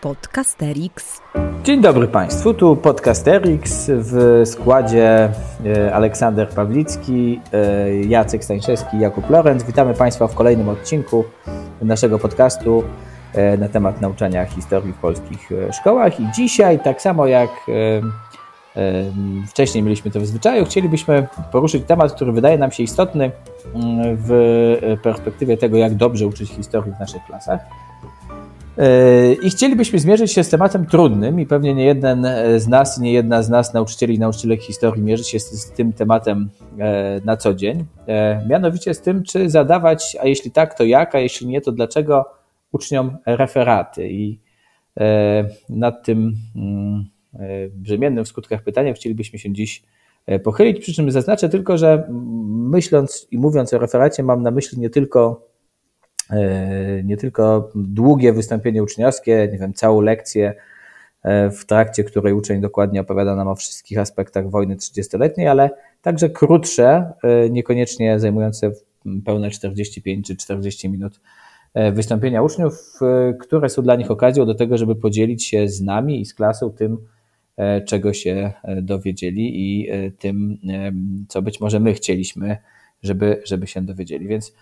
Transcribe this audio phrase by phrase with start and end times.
[0.00, 1.20] Podcasterix.
[1.64, 5.28] Dzień dobry Państwu, tu Podcasterix w składzie
[5.66, 9.64] e, Aleksander Pawlicki, e, Jacek Stańszewski i Jakub Lorenz.
[9.64, 11.24] Witamy Państwa w kolejnym odcinku
[11.82, 12.84] naszego podcastu
[13.34, 16.20] e, na temat nauczania historii w polskich szkołach.
[16.20, 17.50] I dzisiaj, tak samo jak
[19.48, 23.30] wcześniej mieliśmy to w zwyczaju, chcielibyśmy poruszyć temat, który wydaje nam się istotny
[23.74, 27.60] mm, w perspektywie tego, jak dobrze uczyć historii w naszych klasach.
[29.42, 33.42] I chcielibyśmy zmierzyć się z tematem trudnym i pewnie nie jeden z nas, nie jedna
[33.42, 37.54] z nas, nauczycieli i nauczycielek historii, mierzy się z, z tym tematem e, na co
[37.54, 37.84] dzień.
[38.08, 41.72] E, mianowicie z tym, czy zadawać, a jeśli tak, to jak, a jeśli nie, to
[41.72, 42.24] dlaczego
[42.72, 44.08] uczniom referaty.
[44.10, 44.38] I
[45.00, 47.04] e, nad tym mm,
[47.72, 49.82] brzemiennym w skutkach pytania chcielibyśmy się dziś
[50.44, 50.80] pochylić.
[50.80, 52.08] Przy czym zaznaczę tylko, że
[52.70, 55.49] myśląc i mówiąc o referacie, mam na myśli nie tylko E,
[57.04, 60.54] nie tylko długie wystąpienie uczniowskie, nie wiem, całą lekcję,
[61.22, 65.70] e, w trakcie której uczeń dokładnie opowiada nam o wszystkich aspektach wojny 30-letniej, ale
[66.02, 68.72] także krótsze, e, niekoniecznie zajmujące
[69.24, 71.20] pełne 45 czy 40 minut
[71.92, 72.98] wystąpienia uczniów,
[73.40, 76.70] które są dla nich okazją do tego, żeby podzielić się z nami i z klasą
[76.70, 76.98] tym,
[77.86, 80.58] czego się dowiedzieli i tym,
[81.28, 82.56] co być może my chcieliśmy,
[83.02, 84.26] żeby, żeby się dowiedzieli.
[84.26, 84.52] Więc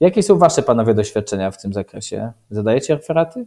[0.00, 2.32] Jakie są Wasze, panowie, doświadczenia w tym zakresie?
[2.50, 3.46] Zadajecie referaty?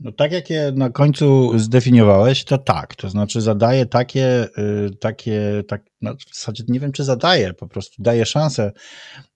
[0.00, 2.94] No tak jak je na końcu zdefiniowałeś, to tak.
[2.94, 7.68] To znaczy zadaję takie, y, takie tak, no w zasadzie nie wiem, czy zadaję, po
[7.68, 8.72] prostu daję szansę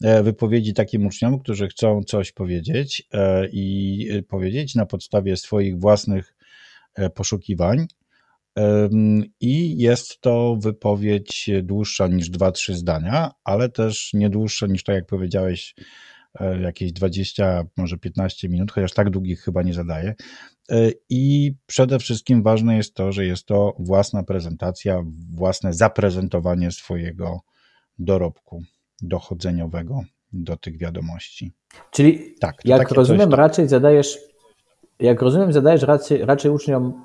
[0.02, 5.80] e, wypowiedzi takim uczniom, którzy chcą coś powiedzieć e, i y, powiedzieć na podstawie swoich
[5.80, 6.34] własnych
[6.94, 7.86] e, poszukiwań.
[9.40, 15.06] I jest to wypowiedź dłuższa niż 2-3 zdania, ale też nie dłuższa niż, tak jak
[15.06, 15.74] powiedziałeś,
[16.40, 20.14] e, jakieś 20, może 15 minut, chociaż tak długich chyba nie zadaję.
[20.70, 27.40] E, I przede wszystkim ważne jest to, że jest to własna prezentacja, własne zaprezentowanie swojego
[27.98, 28.62] dorobku
[29.02, 31.52] dochodzeniowego do tych wiadomości.
[31.90, 34.18] Czyli tak, jak rozumiem, raczej zadajesz,
[35.00, 37.04] jak rozumiem, zadajesz raczej, raczej uczniom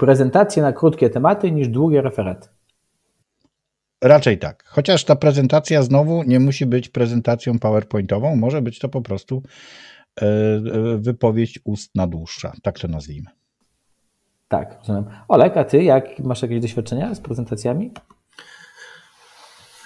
[0.00, 2.48] prezentacje na krótkie tematy niż długie referaty.
[4.04, 4.64] Raczej tak.
[4.66, 9.42] Chociaż ta prezentacja znowu nie musi być prezentacją PowerPointową, może być to po prostu
[10.22, 10.60] e, e,
[10.98, 12.52] wypowiedź ustna dłuższa.
[12.62, 13.30] Tak to nazwijmy.
[14.48, 15.04] Tak, rozumiem.
[15.28, 17.92] Olek, a ty jak masz jakieś doświadczenia z prezentacjami?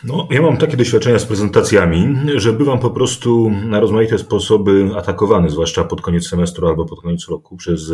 [0.07, 5.51] No, ja mam takie doświadczenia z prezentacjami, że bywam po prostu na rozmaite sposoby atakowany,
[5.51, 7.93] zwłaszcza pod koniec semestru albo pod koniec roku, przez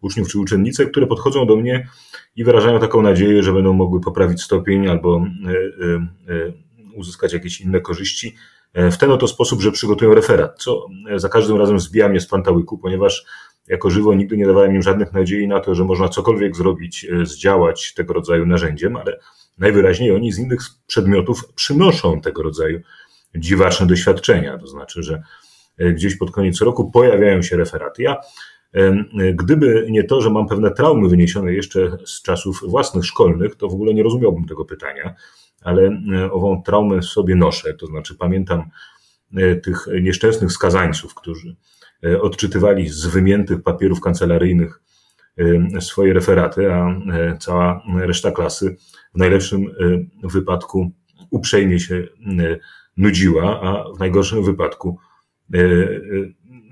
[0.00, 1.88] uczniów czy uczennice, które podchodzą do mnie
[2.36, 5.94] i wyrażają taką nadzieję, że będą mogły poprawić stopień albo e, e,
[6.34, 6.52] e,
[6.96, 8.36] uzyskać jakieś inne korzyści
[8.74, 10.86] w ten oto sposób, że przygotują referat, co
[11.16, 13.24] za każdym razem zbija mnie z pantałyku, ponieważ
[13.68, 17.94] jako żywo nigdy nie dawałem im żadnych nadziei na to, że można cokolwiek zrobić, zdziałać
[17.94, 19.18] tego rodzaju narzędziem, ale
[19.58, 22.80] najwyraźniej oni z innych przedmiotów przynoszą tego rodzaju
[23.34, 24.58] dziwaczne doświadczenia.
[24.58, 25.22] To znaczy, że
[25.78, 28.02] e, gdzieś pod koniec roku pojawiają się referaty.
[28.02, 28.16] Ja,
[28.74, 28.94] e,
[29.34, 33.74] gdyby nie to, że mam pewne traumy wyniesione jeszcze z czasów własnych szkolnych, to w
[33.74, 35.14] ogóle nie rozumiałbym tego pytania,
[35.62, 37.74] ale e, ową traumę sobie noszę.
[37.74, 38.70] To znaczy, pamiętam
[39.62, 41.56] tych nieszczęsnych skazańców, którzy
[42.20, 44.80] odczytywali z wymiętych papierów kancelaryjnych
[45.80, 47.00] swoje referaty, a
[47.38, 48.76] cała reszta klasy
[49.14, 49.66] w najlepszym
[50.22, 50.90] wypadku
[51.30, 52.08] uprzejmie się
[52.96, 54.98] nudziła, a w najgorszym wypadku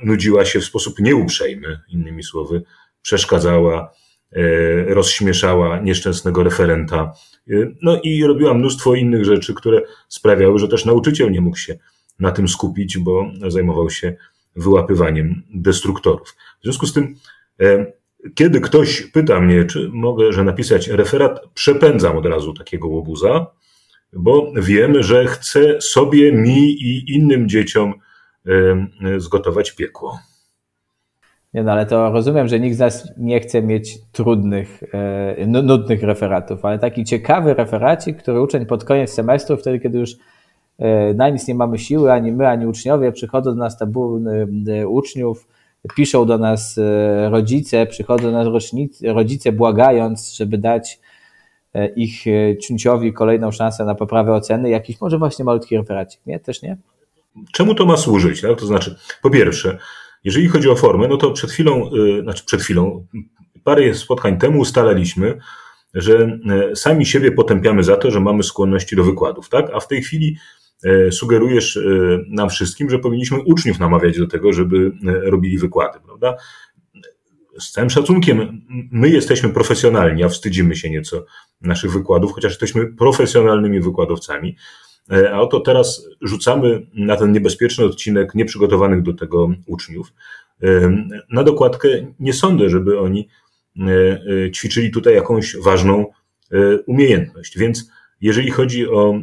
[0.04, 2.62] nudziła się w sposób nieuprzejmy, innymi słowy,
[3.02, 3.90] przeszkadzała,
[4.86, 7.12] rozśmieszała nieszczęsnego referenta.
[7.82, 11.78] No i robiła mnóstwo innych rzeczy, które sprawiały, że też nauczyciel nie mógł się
[12.18, 14.16] na tym skupić, bo zajmował się
[14.56, 16.36] wyłapywaniem destruktorów.
[16.60, 17.14] W związku z tym
[18.34, 23.46] kiedy ktoś pyta mnie, czy mogę, że napisać referat, przepędzam od razu takiego łobuza,
[24.12, 27.94] bo wiem, że chcę sobie, mi i innym dzieciom
[29.16, 30.18] zgotować piekło.
[31.54, 36.02] Nie no, ale to rozumiem, że nikt z nas nie chce mieć trudnych, e, nudnych
[36.02, 40.16] referatów, ale taki ciekawy referacik, który uczeń pod koniec semestru, wtedy kiedy już e,
[41.14, 45.46] na nic nie mamy siły, ani my, ani uczniowie, przychodzą do nas tabuny e, uczniów,
[45.96, 48.72] piszą do nas e, rodzice, przychodzą do nas
[49.02, 51.00] rodzice błagając, żeby dać
[51.74, 56.40] e, ich e, ciunciowi kolejną szansę na poprawę oceny, jakiś może właśnie malutki referacik, nie?
[56.40, 56.76] Też nie?
[57.52, 58.40] Czemu to ma służyć?
[58.40, 58.58] Tak?
[58.58, 59.78] To znaczy, po pierwsze,
[60.24, 61.90] jeżeli chodzi o formę, no to przed chwilą,
[62.22, 63.06] znaczy przed chwilą,
[63.64, 65.38] parę spotkań temu ustalaliśmy,
[65.94, 66.38] że
[66.74, 69.70] sami siebie potępiamy za to, że mamy skłonności do wykładów, tak?
[69.74, 70.63] A w tej chwili E,
[71.10, 71.80] sugerujesz e,
[72.28, 76.36] nam wszystkim, że powinniśmy uczniów namawiać do tego, żeby e, robili wykłady, prawda?
[77.58, 78.60] z całym szacunkiem,
[78.90, 81.24] my jesteśmy profesjonalni, a wstydzimy się nieco
[81.60, 84.56] naszych wykładów, chociaż jesteśmy profesjonalnymi wykładowcami.
[85.32, 90.12] A oto teraz rzucamy na ten niebezpieczny odcinek nieprzygotowanych do tego uczniów.
[91.30, 91.88] Na dokładkę
[92.20, 93.28] nie sądzę, żeby oni
[94.54, 96.06] ćwiczyli tutaj jakąś ważną
[96.86, 97.58] umiejętność.
[97.58, 97.90] Więc
[98.24, 99.14] jeżeli chodzi o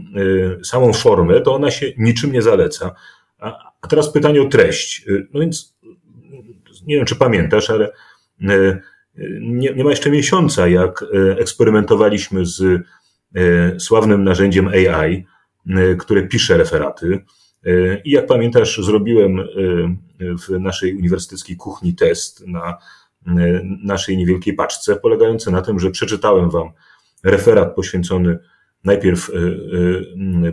[0.64, 2.96] samą formę, to ona się niczym nie zaleca.
[3.40, 5.06] A teraz pytanie o treść.
[5.34, 5.76] No więc
[6.88, 7.92] nie wiem, czy pamiętasz, ale
[9.42, 11.06] nie, nie ma jeszcze miesiąca, jak
[11.40, 12.64] eksperymentowaliśmy z
[13.80, 15.26] sławnym narzędziem AI,
[16.00, 17.26] które pisze referaty.
[18.06, 19.48] I jak pamiętasz, zrobiłem
[20.20, 22.78] w naszej uniwersyteckiej kuchni test na
[23.84, 26.70] naszej niewielkiej paczce, polegający na tym, że przeczytałem Wam
[27.24, 28.40] referat poświęcony
[28.84, 29.32] najpierw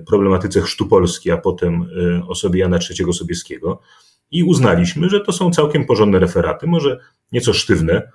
[0.07, 1.91] problematyce chrztu Polski, a potem
[2.29, 3.81] osobie Jana III Sobieskiego
[4.31, 7.01] i uznaliśmy, że to są całkiem porządne referaty, może
[7.33, 8.13] nieco sztywne,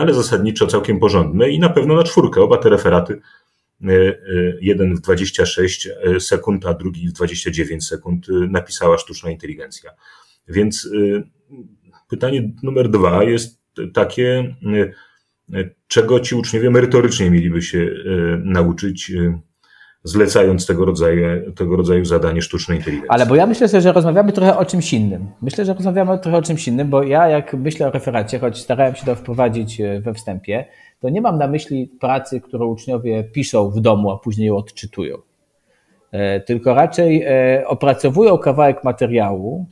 [0.00, 2.40] ale zasadniczo całkiem porządne i na pewno na czwórkę.
[2.40, 3.20] Oba te referaty,
[4.60, 5.88] jeden w 26
[6.18, 9.90] sekund, a drugi w 29 sekund, napisała sztuczna inteligencja.
[10.48, 10.88] Więc
[12.08, 13.60] pytanie numer dwa jest
[13.94, 14.54] takie,
[15.88, 17.90] czego ci uczniowie merytorycznie mieliby się
[18.44, 19.12] nauczyć
[20.04, 23.10] zlecając tego rodzaju, tego rodzaju zadanie sztucznej inteligencji.
[23.10, 25.26] Ale bo ja myślę sobie, że rozmawiamy trochę o czymś innym.
[25.42, 28.94] Myślę, że rozmawiamy trochę o czymś innym, bo ja jak myślę o referacie, choć starałem
[28.94, 30.64] się to wprowadzić e, we wstępie,
[31.00, 35.16] to nie mam na myśli pracy, którą uczniowie piszą w domu, a później ją odczytują.
[36.12, 39.66] E, tylko raczej e, opracowują kawałek materiału,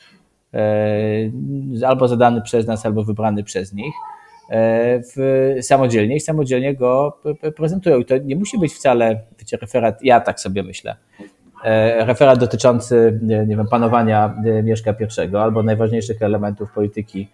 [1.87, 4.16] albo zadany przez nas, albo wybrany przez nich, E,
[4.51, 7.19] w, samodzielnie i samodzielnie go
[7.57, 7.99] prezentują.
[7.99, 10.97] I to nie musi być wcale, wiecie, referat, ja tak sobie myślę,
[11.65, 14.95] e, referat dotyczący, nie wiem, panowania e, Mieszka
[15.33, 17.29] I albo najważniejszych elementów polityki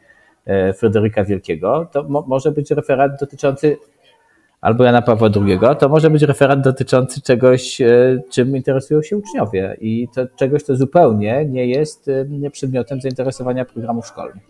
[0.76, 3.76] Fryderyka Wielkiego, to mo może być referat dotyczący
[4.61, 7.79] albo Jana Pawła II, to może być referat dotyczący czegoś,
[8.31, 12.11] czym interesują się uczniowie i to czegoś, co zupełnie nie jest
[12.53, 14.43] przedmiotem zainteresowania programów szkolnych.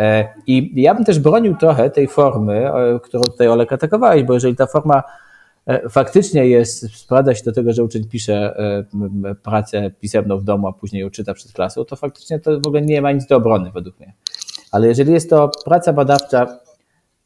[0.00, 2.70] E, I ja bym też bronił trochę tej formy,
[3.02, 5.02] którą tutaj Olek atakowałeś, bo jeżeli ta forma
[5.66, 10.68] e, faktycznie jest, sprowadza się do tego, że uczeń pisze e, pracę pisemną w domu,
[10.68, 13.36] a później ją czyta przed klasą, to faktycznie to w ogóle nie ma nic do
[13.36, 14.12] obrony według mnie.
[14.72, 16.46] Ale jeżeli jest to praca badawcza,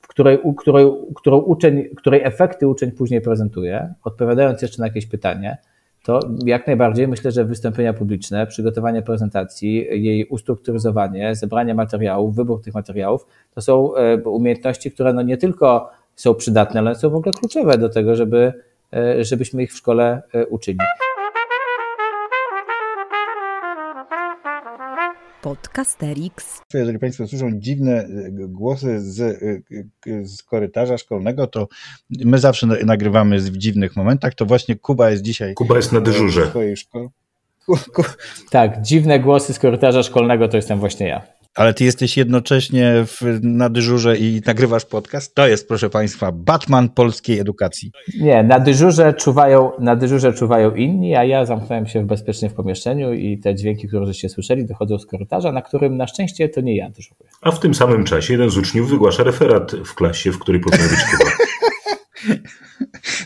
[0.01, 5.59] w której, której, którą uczeń, której efekty uczeń później prezentuje, odpowiadając jeszcze na jakieś pytanie,
[6.05, 12.75] to jak najbardziej myślę, że wystąpienia publiczne, przygotowanie prezentacji, jej ustrukturyzowanie, zebranie materiałów, wybór tych
[12.75, 17.33] materiałów, to są e, umiejętności, które no nie tylko są przydatne, ale są w ogóle
[17.33, 18.53] kluczowe do tego, żeby,
[18.93, 20.79] e, żebyśmy ich w szkole e, uczyli.
[25.45, 26.61] Podcasterix.
[26.75, 28.09] Jeżeli Państwo słyszą dziwne e,
[28.49, 31.69] głosy z, e, e, z korytarza szkolnego, to
[32.11, 34.35] my zawsze nagrywamy w dziwnych momentach.
[34.35, 35.55] To właśnie Kuba jest dzisiaj.
[35.55, 36.47] Kuba jest na dyżurze.
[36.47, 37.09] W swojej szkole.
[38.51, 41.23] Tak, dziwne głosy z korytarza szkolnego to jestem właśnie ja.
[41.55, 45.35] Ale ty jesteś jednocześnie w, na dyżurze i nagrywasz podcast?
[45.35, 47.91] To jest, proszę Państwa, Batman polskiej edukacji.
[48.21, 53.13] Nie, na dyżurze czuwają, na dyżurze czuwają inni, a ja zamknąłem się bezpiecznie w pomieszczeniu
[53.13, 56.77] i te dźwięki, które żeście słyszeli, dochodzą z korytarza, na którym na szczęście to nie
[56.77, 57.31] ja dyżuruję.
[57.43, 60.89] A w tym samym czasie jeden z uczniów wygłasza referat w klasie, w której powinien
[60.89, 61.34] być chyba.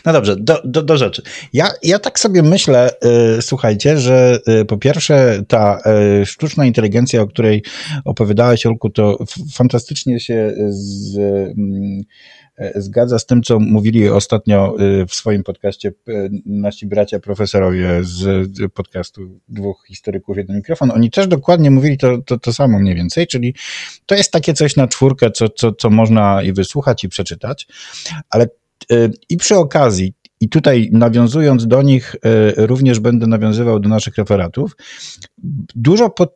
[0.05, 1.21] No dobrze, do, do, do, rzeczy.
[1.53, 2.91] Ja, ja tak sobie myślę,
[3.37, 5.79] y, słuchajcie, że y, po pierwsze ta
[6.21, 7.63] y, sztuczna inteligencja, o której
[8.05, 9.17] opowiadałeś, Olku, to
[9.53, 12.01] fantastycznie się z, mm,
[12.75, 14.75] zgadza z tym, co mówili ostatnio
[15.07, 15.91] w swoim podcaście
[16.45, 20.91] nasi bracia profesorowie z podcastu dwóch historyków, jeden mikrofon.
[20.91, 23.55] Oni też dokładnie mówili to, to, to samo mniej więcej, czyli
[24.05, 27.67] to jest takie coś na czwórkę, co, co, co można i wysłuchać, i przeczytać,
[28.29, 28.47] ale
[29.29, 34.77] i przy okazji, i tutaj nawiązując do nich, e, również będę nawiązywał do naszych referatów.
[35.75, 36.35] Dużo pod,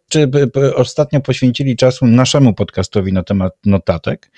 [0.76, 4.32] ostatnio poświęcili czasu naszemu podcastowi na temat notatek,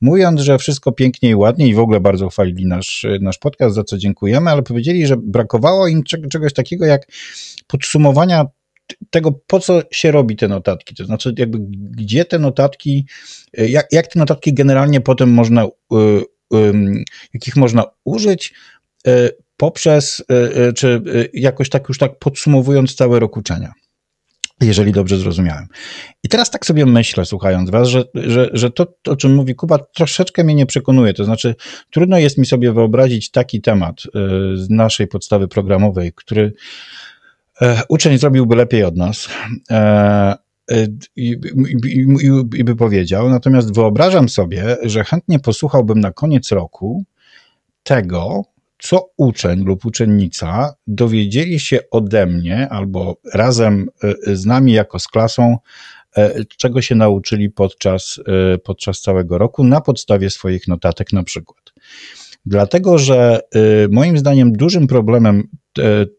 [0.00, 3.84] mówiąc, że wszystko pięknie i ładnie i w ogóle bardzo chwalili nasz, nasz podcast, za
[3.84, 7.06] co dziękujemy, ale powiedzieli, że brakowało im czegoś takiego jak
[7.66, 8.44] podsumowania
[9.10, 11.58] tego, po co się robi te notatki, to znaczy jakby
[11.90, 13.06] gdzie te notatki,
[13.58, 15.66] e, jak, jak te notatki generalnie potem można
[17.34, 18.54] jakich można użyć
[19.06, 23.72] e, poprzez, e, e, czy jakoś tak już tak podsumowując cały rok uczenia
[24.60, 25.66] jeżeli dobrze zrozumiałem.
[26.22, 29.78] I teraz tak sobie myślę, słuchając Was, że, że, że to, o czym mówi Kuba,
[29.78, 31.14] troszeczkę mnie nie przekonuje.
[31.14, 31.54] To znaczy,
[31.90, 34.02] trudno jest mi sobie wyobrazić taki temat
[34.54, 36.52] z naszej podstawy programowej, który
[37.88, 39.28] uczeń zrobiłby lepiej od nas
[41.16, 41.36] i,
[41.90, 42.06] i,
[42.56, 43.30] i by powiedział.
[43.30, 47.04] Natomiast wyobrażam sobie, że chętnie posłuchałbym na koniec roku
[47.82, 48.42] tego,
[48.78, 53.88] co uczeń lub uczennica dowiedzieli się ode mnie albo razem
[54.26, 55.56] z nami jako z klasą
[56.58, 58.20] czego się nauczyli podczas,
[58.64, 61.72] podczas całego roku na podstawie swoich notatek na przykład.
[62.46, 63.40] Dlatego, że
[63.90, 65.48] moim zdaniem dużym problemem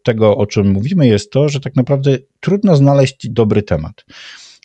[0.02, 4.04] tego, o czym mówimy, jest to, że tak naprawdę trudno znaleźć dobry temat.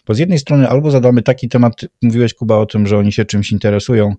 [0.10, 3.26] Bo z jednej strony albo zadamy taki temat, mówiłeś Kuba o tym, że oni się
[3.26, 4.16] czymś interesują,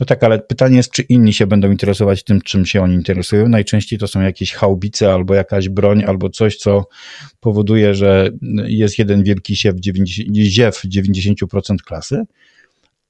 [0.00, 3.48] no tak, ale pytanie jest, czy inni się będą interesować tym, czym się oni interesują.
[3.48, 6.88] Najczęściej to są jakieś haubice albo jakaś broń, albo coś, co
[7.40, 8.30] powoduje, że
[8.66, 12.24] jest jeden wielki siew, 90, ziew 90% klasy.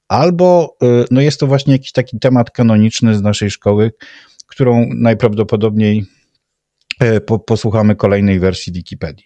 [0.07, 3.91] Albo y, no jest to właśnie jakiś taki temat kanoniczny z naszej szkoły,
[4.47, 6.05] którą najprawdopodobniej
[7.03, 9.25] y, posłuchamy kolejnej wersji Wikipedii.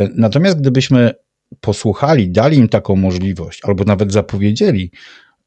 [0.00, 1.14] Y, natomiast gdybyśmy
[1.64, 4.90] posłuchali, dali im taką możliwość, albo nawet zapowiedzieli,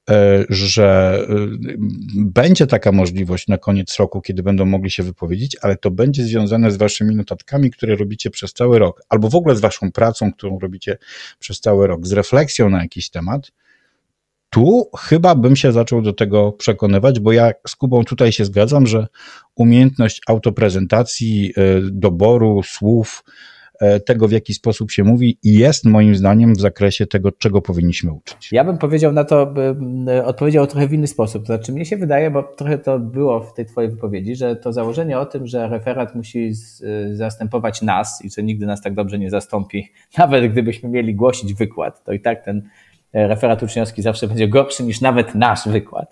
[0.09, 1.36] E, że e,
[2.15, 6.71] będzie taka możliwość na koniec roku, kiedy będą mogli się wypowiedzieć, ale to będzie związane
[6.71, 10.59] z waszymi notatkami, które robicie przez cały rok, albo w ogóle z waszą pracą, którą
[10.59, 10.97] robicie
[11.39, 13.51] przez cały rok, z refleksją na jakiś temat.
[14.50, 18.88] Tu chyba bym się zaczął do tego przekonywać, bo ja z Kubą tutaj się zgadzam,
[18.88, 19.07] że
[19.55, 23.24] umiejętność autoprezentacji, e, doboru słów,
[24.05, 28.12] tego, w jaki sposób się mówi i jest moim zdaniem w zakresie tego, czego powinniśmy
[28.12, 28.51] uczyć.
[28.51, 29.53] Ja bym powiedział na to,
[30.25, 31.41] odpowiedział trochę w inny sposób.
[31.41, 34.74] To znaczy, mnie się wydaje, bo trochę to było w tej twojej wypowiedzi, że to
[34.74, 36.51] założenie o tym, że referat musi
[37.12, 42.03] zastępować nas i że nigdy nas tak dobrze nie zastąpi, nawet gdybyśmy mieli głosić wykład,
[42.03, 42.69] to i tak ten
[43.13, 46.12] e, referat uczniowski zawsze będzie gorszy niż nawet nasz wykład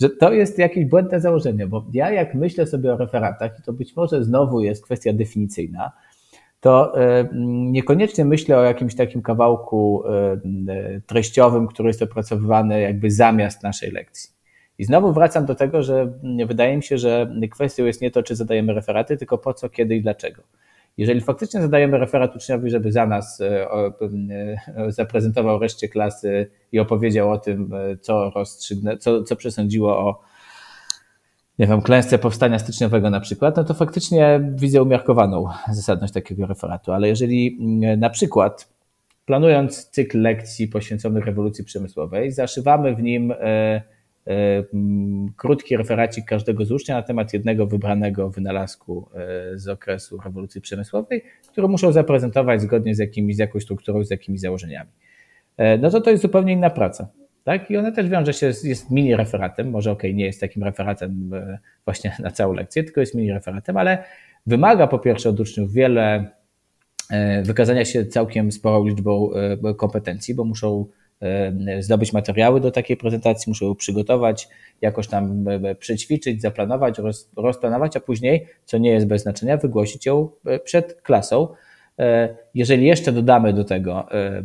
[0.00, 3.72] że to jest jakieś błędne założenie, bo ja jak myślę sobie o referatach, i to
[3.72, 5.92] być może znowu jest kwestia definicyjna,
[6.60, 7.28] to e,
[7.66, 14.30] niekoniecznie myślę o jakimś takim kawałku e, treściowym, który jest opracowywany jakby zamiast naszej lekcji.
[14.78, 16.12] I znowu wracam do tego, że
[16.46, 19.96] wydaje mi się, że kwestią jest nie to, czy zadajemy referaty, tylko po co, kiedy
[19.96, 20.42] i dlaczego.
[20.96, 23.68] Jeżeli faktycznie zadajemy referat uczniowi, żeby za nas e,
[24.88, 27.70] zaprezentował reszcie klasy i opowiedział o tym,
[28.00, 30.20] co rozstrzygnę, co, co przesądziło o
[31.58, 36.92] nie wiem, klęsce powstania styczniowego na przykład, no to faktycznie widzę umiarkowaną zasadność takiego referatu.
[36.92, 38.68] Ale jeżeli mm, na przykład
[39.26, 43.82] planując cykl lekcji poświęconych rewolucji przemysłowej, zaszywamy w nim e, e,
[44.74, 50.60] mm, krótki referacik każdego z ucznia na temat jednego wybranego wynalazku e, z okresu rewolucji
[50.60, 51.22] przemysłowej,
[51.52, 54.90] który muszą zaprezentować zgodnie z, jakimiś, z jakąś strukturą, z jakimiś założeniami.
[55.80, 57.08] No to to jest zupełnie inna praca
[57.46, 57.70] tak?
[57.70, 61.30] I ona też wiąże się, z, jest mini referatem, może okay, nie jest takim referatem
[61.34, 64.04] e, właśnie na całą lekcję, tylko jest mini referatem, ale
[64.46, 66.30] wymaga po pierwsze od uczniów wiele
[67.10, 70.86] e, wykazania się całkiem sporą liczbą e, kompetencji, bo muszą
[71.80, 74.48] zdobyć materiały do takiej prezentacji, muszą ją przygotować,
[74.80, 75.44] jakoś tam
[75.78, 77.00] przećwiczyć, zaplanować,
[77.36, 80.28] rozplanować, a później, co nie jest bez znaczenia, wygłosić ją
[80.64, 81.48] przed klasą.
[81.98, 84.44] E, jeżeli jeszcze dodamy do tego e,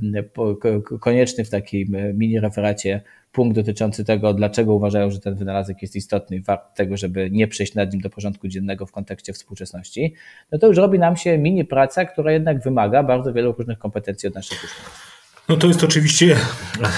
[1.00, 5.96] konieczny w takim e, mini referacie punkt dotyczący tego, dlaczego uważają, że ten wynalazek jest
[5.96, 10.14] istotny i wart tego, żeby nie przejść nad nim do porządku dziennego w kontekście współczesności,
[10.52, 14.30] no to już robi nam się mini praca, która jednak wymaga bardzo wielu różnych kompetencji
[14.30, 15.12] od naszych uczniów.
[15.50, 16.36] No to jest oczywiście,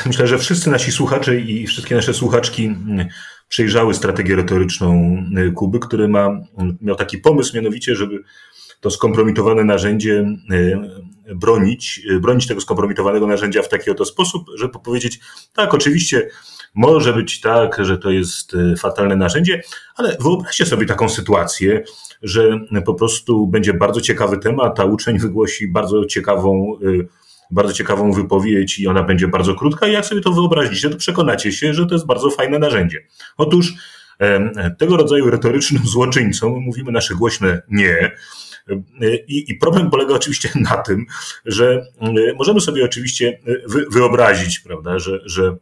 [0.06, 3.08] myślę, że wszyscy nasi słuchacze i wszystkie nasze słuchaczki mm,
[3.50, 5.18] przejrzały strategię retoryczną
[5.56, 6.42] Kuby, który ma,
[6.82, 8.24] miał taki pomysł mianowicie, żeby
[8.84, 10.26] to skompromitowane narzędzie
[11.30, 15.20] e, bronić, e, bronić tego skompromitowanego narzędzia w taki oto sposób, żeby powiedzieć,
[15.54, 16.30] tak, oczywiście
[16.76, 19.62] może być tak, że to jest e, fatalne narzędzie,
[19.96, 21.84] ale wyobraźcie sobie taką sytuację,
[22.22, 26.80] że po prostu będzie bardzo ciekawy temat, a uczeń wygłosi bardzo ciekawą,
[27.52, 31.52] bardzo ciekawą wypowiedź i ona będzie bardzo krótka i jak sobie to wyobrazicie, to przekonacie
[31.52, 33.04] się, że to jest bardzo fajne narzędzie.
[33.38, 33.74] Otóż
[34.78, 38.12] tego rodzaju retorycznym złoczyńcom mówimy nasze głośne nie,
[39.28, 41.06] i, I, problem polega oczywiście na tym,
[41.46, 45.58] że e, możemy sobie oczywiście e, wyobrazić, prawda, że, że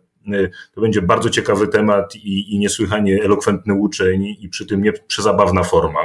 [0.73, 5.63] to będzie bardzo ciekawy temat i, i niesłychanie elokwentny uczeń i przy tym nie przezabawna
[5.63, 5.99] forma.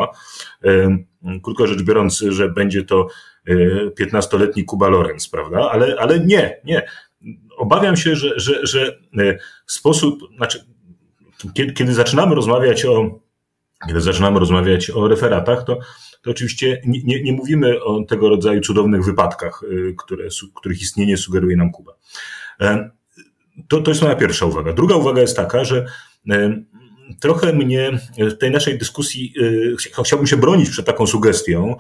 [1.43, 3.09] Krótko rzecz biorąc, że będzie to
[4.00, 5.71] 15-letni Kuba Lorenz, prawda?
[5.71, 6.87] Ale, ale nie, nie.
[7.57, 8.99] Obawiam się, że, że, że
[9.67, 10.65] sposób, znaczy,
[11.55, 13.21] kiedy, kiedy zaczynamy rozmawiać o
[13.87, 15.78] kiedy zaczynamy rozmawiać o referatach, to
[16.26, 21.16] to oczywiście nie, nie, nie, mówimy o tego rodzaju cudownych wypadkach, y, które, których istnienie
[21.16, 21.92] sugeruje nam Kuba.
[22.61, 22.90] E,
[23.68, 24.73] to, to jest moja pierwsza uwaga.
[24.73, 25.87] Druga uwaga jest taka, że
[26.30, 26.62] e,
[27.21, 29.35] trochę mnie w tej naszej dyskusji
[30.04, 31.76] chciałbym się bronić przed taką sugestią,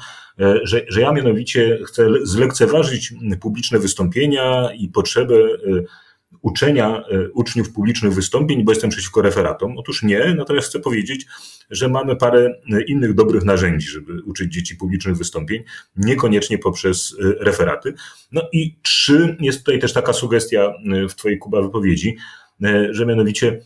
[0.62, 5.34] że, że ja mianowicie chcę zlekceważyć publiczne wystąpienia i potrzebę
[6.46, 9.78] uczenia e, uczniów publicznych wystąpień, bo jestem przeciwko referatom.
[9.78, 11.26] Otóż nie, natomiast chcę powiedzieć,
[11.70, 15.64] że mamy parę e, innych dobrych narzędzi, żeby uczyć dzieci publicznych wystąpień,
[15.96, 17.94] niekoniecznie poprzez e, referaty.
[18.32, 20.72] No i trzy, jest tutaj też taka sugestia
[21.08, 22.16] w Twojej Kuba wypowiedzi,
[22.90, 23.60] że mianowicie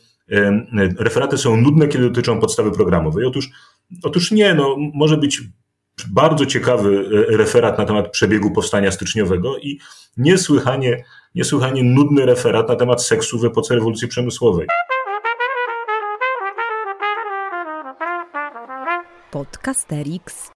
[0.98, 3.24] referaty są nudne, kiedy dotyczą podstawy programowej.
[3.24, 3.50] Otóż,
[4.02, 5.42] otóż nie, no, może być
[6.10, 9.78] bardzo ciekawy referat na temat przebiegu powstania styczniowego i
[10.16, 14.66] niesłychanie niesłychanie nudny referat na temat seksu w epoce rewolucji przemysłowej.
[19.30, 20.50] Podcasterix.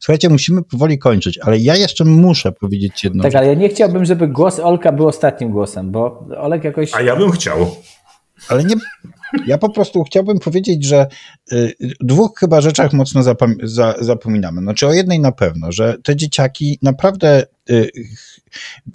[0.00, 3.22] Słuchajcie, musimy powoli kończyć, ale ja jeszcze muszę powiedzieć jedno.
[3.22, 6.94] Tak, ale ja nie chciałbym, żeby głos Olka był ostatnim głosem, bo Olek jakoś.
[6.94, 7.76] A ja bym chciał.
[8.48, 8.74] Ale nie.
[9.46, 11.06] Ja po prostu chciałbym powiedzieć, że
[11.52, 13.22] y, dwóch chyba rzeczach mocno
[14.00, 14.60] zapominamy.
[14.60, 17.46] Znaczy o jednej na pewno, że te dzieciaki naprawdę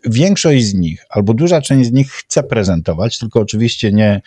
[0.06, 4.22] Większość z nich, albo duża część z nich chce prezentować, tylko oczywiście nie e,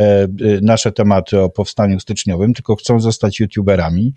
[0.00, 0.28] e,
[0.62, 4.14] nasze tematy o powstaniu styczniowym, tylko chcą zostać youtuberami.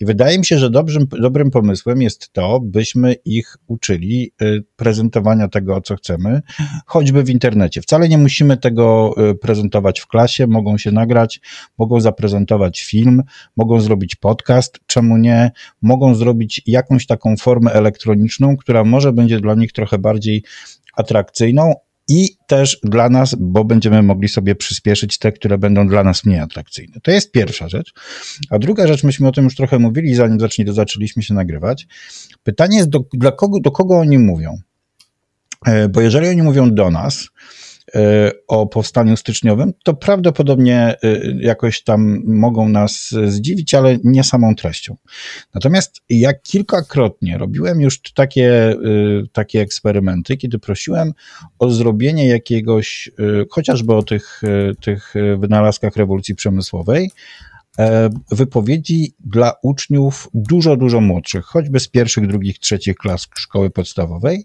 [0.00, 4.44] I wydaje mi się, że dobrym, dobrym pomysłem jest to, byśmy ich uczyli e,
[4.76, 6.42] prezentowania tego, co chcemy,
[6.86, 7.82] choćby w internecie.
[7.82, 11.40] Wcale nie musimy tego prezentować w klasie, mogą się nagrać,
[11.78, 13.22] mogą zaprezentować film,
[13.56, 15.50] mogą zrobić podcast, czemu nie,
[15.82, 20.44] mogą zrobić jakąś taką formę elektroniczną, która może będzie dla nich trochę bardziej
[20.96, 21.74] atrakcyjną
[22.08, 26.40] i też dla nas, bo będziemy mogli sobie przyspieszyć te, które będą dla nas mniej
[26.40, 27.00] atrakcyjne.
[27.02, 27.92] To jest pierwsza rzecz.
[28.50, 31.86] A druga rzecz, myśmy o tym już trochę mówili, zanim zaczęliśmy się nagrywać.
[32.42, 34.56] Pytanie jest, do, dla kogo, do kogo oni mówią?
[35.66, 37.28] E, bo jeżeli oni mówią do nas,
[38.46, 40.96] o powstaniu styczniowym, to prawdopodobnie e,
[41.40, 44.96] jakoś tam mogą nas zdziwić, ale nie samą treścią.
[45.54, 48.76] Natomiast jak kilkakrotnie robiłem już takie, e,
[49.32, 51.12] takie eksperymenty, kiedy prosiłem
[51.58, 53.10] o zrobienie jakiegoś,
[53.50, 54.42] chociażby o tych,
[54.80, 57.10] tych wynalazkach rewolucji przemysłowej,
[58.30, 64.44] wypowiedzi dla uczniów dużo, dużo młodszych, choćby z pierwszych, drugich, trzecich klas szkoły podstawowej,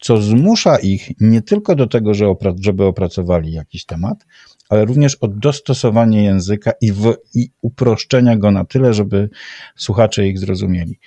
[0.00, 2.12] co zmusza ich nie tylko do tego,
[2.60, 4.26] żeby opracowali jakiś temat,
[4.68, 9.30] ale również o dostosowanie języka i, w, i uproszczenia go na tyle, żeby
[9.76, 10.98] słuchacze ich zrozumieli.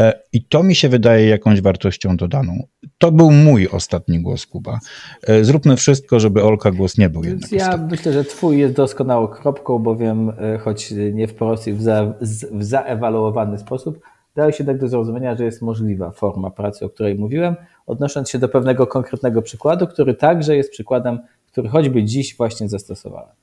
[0.00, 2.66] E, I to mi się wydaje jakąś wartością dodaną.
[2.98, 4.78] To był mój ostatni głos, Kuba.
[5.22, 7.52] E, zróbmy wszystko, żeby Olka głos nie był jednak.
[7.52, 7.86] Ja ostatni.
[7.90, 12.14] myślę, że twój jest doskonałą kropką, bowiem e, choć nie wprost i w, za,
[12.52, 14.00] w zaewaluowany sposób,
[14.36, 18.38] daje się tak do zrozumienia, że jest możliwa forma pracy, o której mówiłem, odnosząc się
[18.38, 21.18] do pewnego konkretnego przykładu, który także jest przykładem,
[21.52, 23.34] który choćby dziś właśnie zastosowałem.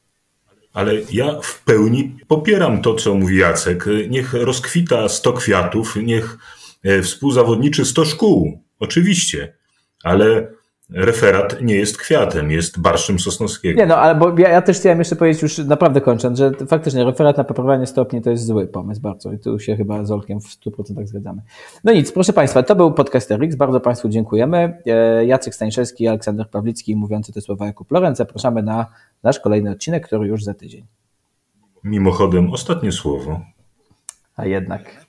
[0.73, 3.85] Ale ja w pełni popieram to, co mówi Jacek.
[4.09, 6.37] Niech rozkwita 100 kwiatów, niech
[6.83, 8.59] e, współzawodniczy 100 szkół.
[8.79, 9.53] Oczywiście.
[10.03, 10.47] Ale
[10.89, 13.79] referat nie jest kwiatem, jest barszczem Sosnowskiego.
[13.79, 17.03] Nie, no, ale bo ja, ja, też chciałem jeszcze powiedzieć, już naprawdę kończąc, że faktycznie
[17.03, 20.41] referat na poprawianie stopni to jest zły pomysł bardzo i tu się chyba z Olkiem
[20.41, 21.41] w 100% zgadzamy.
[21.83, 24.81] No nic, proszę Państwa, to był Podcaster X, bardzo Państwu dziękujemy.
[24.85, 28.17] E, Jacek Stańszewski, Aleksander Pawlicki mówiący te słowa Jakub Lorenz.
[28.17, 28.85] Zapraszamy na
[29.23, 30.85] nasz kolejny odcinek, który już za tydzień.
[31.83, 33.41] Mimochodem, ostatnie słowo.
[34.35, 35.08] A jednak.